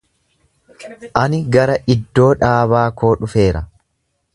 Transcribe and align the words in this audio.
Ani 1.25 1.41
gara 1.57 1.77
iddoo 1.97 2.33
dhaabaa 2.45 2.87
koo 3.03 3.15
dhufeera. 3.23 3.69